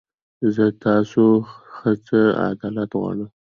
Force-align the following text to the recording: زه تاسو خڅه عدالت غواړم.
زه 0.55 0.65
تاسو 0.85 1.23
خڅه 1.75 2.21
عدالت 2.47 2.89
غواړم. 2.99 3.29